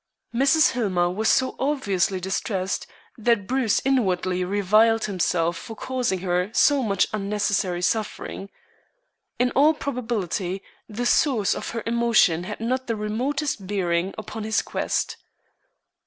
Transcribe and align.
Mrs. 0.33 0.71
Hillmer 0.71 1.11
was 1.11 1.29
so 1.29 1.55
obviously 1.59 2.19
distressed 2.19 2.87
that 3.19 3.45
Bruce 3.45 3.79
inwardly 3.85 4.43
reviled 4.43 5.03
himself 5.05 5.55
for 5.55 5.75
causing 5.75 6.21
her 6.21 6.49
so 6.55 6.81
much 6.81 7.05
unnecessary 7.13 7.83
suffering. 7.83 8.49
In 9.37 9.51
all 9.51 9.75
probability, 9.75 10.63
the 10.89 11.05
source 11.05 11.53
of 11.53 11.69
her 11.69 11.83
emotion 11.85 12.45
had 12.45 12.59
not 12.59 12.87
the 12.87 12.95
remotest 12.95 13.67
bearing 13.67 14.15
upon 14.17 14.43
his 14.43 14.63
quest. 14.63 15.17